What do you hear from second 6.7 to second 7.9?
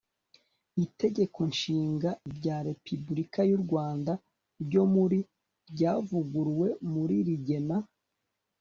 muri rigena